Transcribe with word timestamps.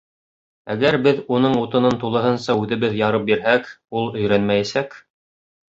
Әгәр 0.75 0.97
беҙ 1.07 1.19
уның 1.35 1.59
утынын 1.65 1.99
тулыһынса 2.05 2.57
үҙебеҙ 2.63 2.99
ярып 3.03 3.29
бирһәк, 3.31 3.73
ул 4.01 4.13
өйрәнмәйәсәк. 4.25 5.01